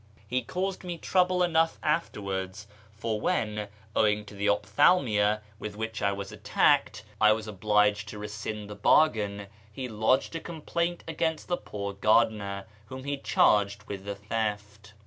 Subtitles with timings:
[0.27, 6.11] He caused me trouble enough afterwards; for when, owing to the ophthalmia with which I
[6.11, 11.55] was attacked, I was obliged to rescind the bargain, he lodged a complaint against the
[11.57, 14.93] poor gardener, w^hom he charged with the theft.